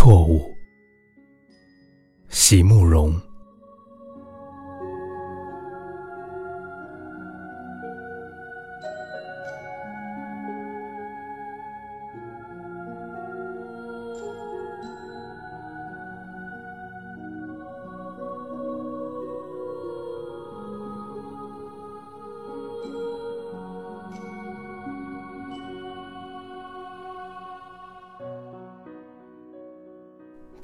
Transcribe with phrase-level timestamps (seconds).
[0.00, 0.54] 错误，
[2.28, 3.20] 席慕容。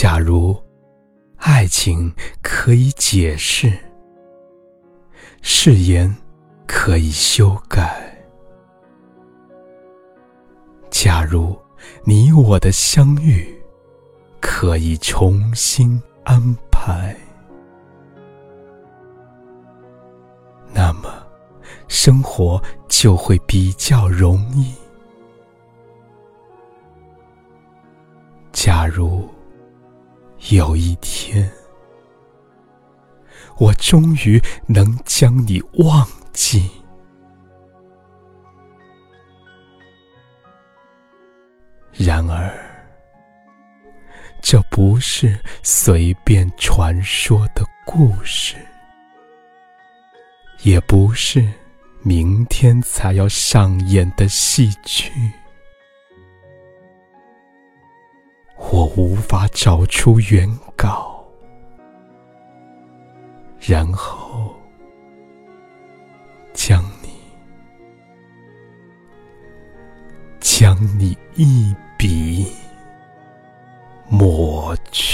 [0.00, 0.56] 假如
[1.38, 3.76] 爱情可以解释，
[5.42, 6.16] 誓言
[6.68, 7.88] 可以修改；
[10.88, 11.58] 假如
[12.04, 13.52] 你我的相遇
[14.40, 17.16] 可以重新安排，
[20.72, 21.12] 那么
[21.88, 24.72] 生活就会比较容易。
[28.52, 29.28] 假如。
[30.50, 31.50] 有一天，
[33.58, 36.70] 我终于能将你忘记。
[41.92, 42.50] 然而，
[44.40, 48.54] 这不是随便传说的故事，
[50.62, 51.46] 也不是
[52.02, 55.10] 明天才要上演的戏剧。
[58.96, 61.24] 无法找出原稿，
[63.60, 64.54] 然后
[66.52, 67.08] 将你
[70.40, 72.46] 将你一笔
[74.08, 75.07] 抹去。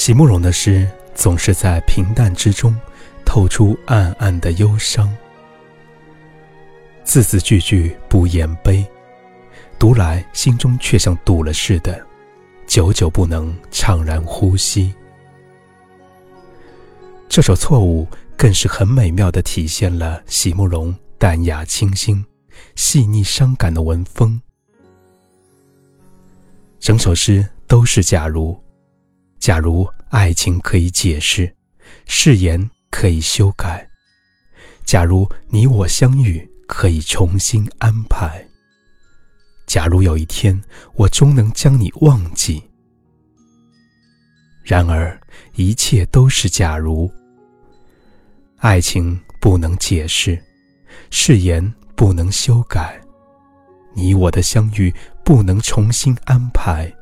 [0.00, 2.74] 席慕容的诗总是在平淡之中
[3.22, 5.14] 透出暗暗的忧伤，
[7.04, 8.82] 字字句句不言悲，
[9.78, 12.02] 读来心中却像堵了似的，
[12.66, 14.94] 久久不能怅然呼吸。
[17.28, 18.06] 这首《错误》
[18.38, 22.24] 更是很美妙的体现了席慕容淡雅清新、
[22.74, 24.40] 细腻伤感的文风。
[26.78, 28.58] 整首诗都是假如。
[29.40, 31.50] 假如爱情可以解释，
[32.06, 33.80] 誓言可以修改；
[34.84, 38.28] 假如你我相遇可以重新安排；
[39.66, 40.62] 假如有一天
[40.94, 42.62] 我终能将你忘记。
[44.62, 45.18] 然而，
[45.54, 47.10] 一切都是假如。
[48.58, 50.38] 爱情不能解释，
[51.10, 53.00] 誓言不能修改，
[53.94, 56.94] 你我的相遇不能重新安排。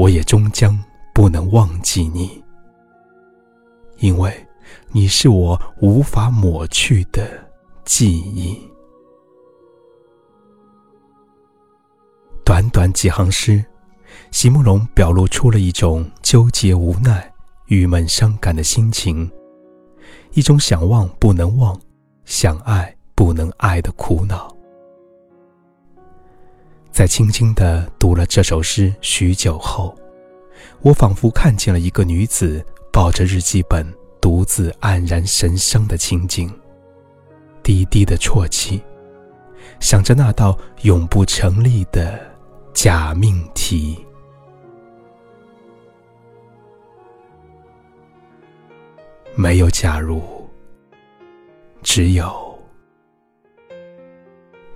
[0.00, 2.42] 我也终将不能忘记你，
[3.98, 4.34] 因为
[4.92, 7.28] 你是我无法抹去的
[7.84, 8.58] 记忆。
[12.42, 13.62] 短短几行诗，
[14.30, 17.30] 席慕容表露出了一种纠结、无奈、
[17.66, 19.30] 郁闷、伤感的心情，
[20.32, 21.78] 一种想忘不能忘、
[22.24, 24.59] 想爱不能爱的苦恼。
[27.00, 29.96] 在轻轻的读了这首诗许久后，
[30.82, 32.62] 我仿佛看见了一个女子
[32.92, 33.90] 抱着日记本，
[34.20, 36.52] 独自黯然神伤的情景，
[37.62, 38.82] 低低的啜泣，
[39.80, 42.20] 想着那道永不成立的
[42.74, 43.98] 假命题。
[49.34, 50.22] 没有假如，
[51.82, 52.58] 只有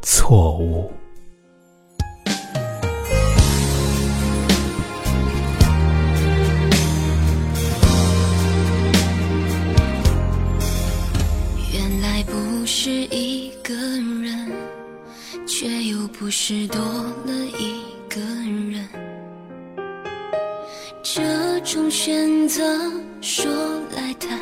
[0.00, 0.90] 错误。
[16.24, 18.20] 不是多了一个
[18.70, 18.88] 人，
[21.02, 22.62] 这种选择
[23.20, 23.44] 说
[23.94, 24.38] 来太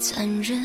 [0.00, 0.60] 残忍。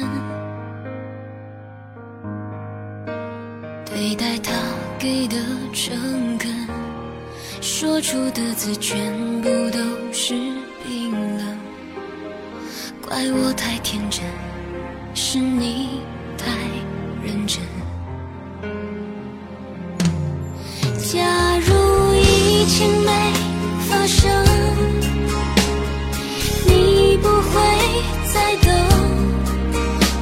[3.86, 4.52] 对待他
[4.98, 5.38] 给的
[5.72, 6.68] 诚恳，
[7.62, 9.80] 说出的字全部都
[10.12, 10.34] 是
[10.84, 11.58] 冰冷。
[13.06, 14.24] 怪我太天真，
[15.14, 16.02] 是你
[21.16, 21.22] 假
[21.66, 23.12] 如疫情没
[23.88, 24.30] 发生
[26.68, 27.52] 你不会
[28.34, 28.70] 再等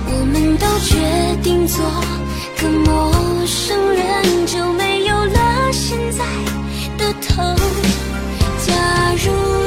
[0.05, 1.83] 我们都决定做
[2.61, 3.11] 个陌
[3.47, 6.23] 生人就没有了现在
[6.99, 7.55] 的疼
[8.67, 9.62] 假如